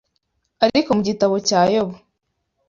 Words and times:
Ariko 0.65 0.89
mu 0.95 1.01
gitabo 1.09 1.35
cya 1.47 1.61
Yobu 1.73 1.95